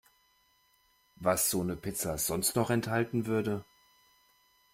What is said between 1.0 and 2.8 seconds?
Was so 'ne Pizza sonst noch